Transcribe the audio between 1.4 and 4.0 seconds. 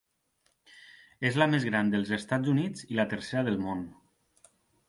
la més gran dels Estats Units i la tercera del món.